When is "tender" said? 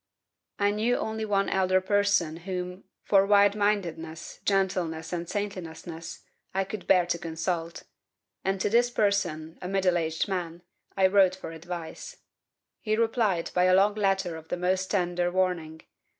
14.89-15.31